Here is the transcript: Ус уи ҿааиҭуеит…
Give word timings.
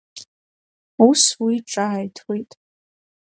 Ус 1.07 1.23
уи 1.43 1.55
ҿааиҭуеит… 1.71 2.51